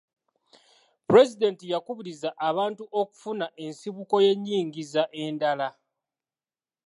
Pulezidenti 1.05 1.63
yakubiriza 1.73 2.29
abantu 2.49 2.83
okufuna 3.01 3.45
ensibuko 3.63 4.15
y'enyingiza 4.25 5.01
endala. 5.23 5.69